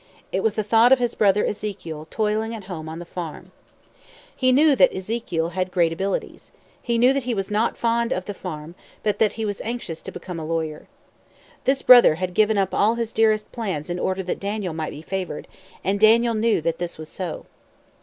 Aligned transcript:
It 0.31 0.41
was 0.41 0.55
the 0.55 0.63
thought 0.63 0.91
of 0.91 0.97
his 0.97 1.13
brother 1.13 1.45
Ezekiel 1.45 2.07
toiling 2.09 2.55
at 2.55 2.63
home 2.63 2.89
on 2.89 2.97
the 2.97 3.05
farm. 3.05 3.51
He 4.35 4.51
knew 4.51 4.75
that 4.75 4.91
Ezekiel 4.91 5.49
had 5.49 5.69
great 5.69 5.93
abilities. 5.93 6.51
He 6.81 6.97
knew 6.97 7.13
that 7.13 7.21
he 7.25 7.35
was 7.35 7.51
not 7.51 7.77
fond 7.77 8.11
of 8.11 8.25
the 8.25 8.33
farm, 8.33 8.73
but 9.03 9.19
that 9.19 9.33
he 9.33 9.45
was 9.45 9.61
anxious 9.61 10.01
to 10.01 10.11
become 10.11 10.39
a 10.39 10.43
lawyer. 10.43 10.87
This 11.65 11.83
brother 11.83 12.15
had 12.15 12.33
given 12.33 12.57
up 12.57 12.73
all 12.73 12.95
his 12.95 13.13
dearest 13.13 13.51
plans 13.51 13.91
in 13.91 13.99
order 13.99 14.23
that 14.23 14.39
Daniel 14.39 14.73
might 14.73 14.89
be 14.89 15.03
favored; 15.03 15.47
and 15.83 15.99
Daniel 15.99 16.33
knew 16.33 16.61
that 16.61 16.79
this 16.79 16.97
was 16.97 17.07
so. 17.09 17.45